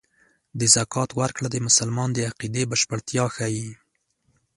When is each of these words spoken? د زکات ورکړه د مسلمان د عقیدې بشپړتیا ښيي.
د 0.59 0.61
زکات 0.75 1.09
ورکړه 1.21 1.47
د 1.51 1.57
مسلمان 1.67 2.09
د 2.13 2.17
عقیدې 2.29 2.63
بشپړتیا 2.71 3.25
ښيي. 3.35 3.69